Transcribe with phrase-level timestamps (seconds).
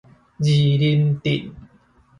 [0.39, 0.47] 二
[0.79, 1.51] 林鎮